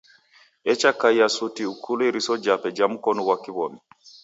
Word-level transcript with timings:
Echakaia 0.71 1.25
suti 1.35 1.63
ukulo 1.73 2.01
iriso 2.09 2.33
jape 2.45 2.69
ja 2.77 2.85
mkonu 2.93 3.21
ghwa 3.25 3.35
kiw'omi. 3.43 3.79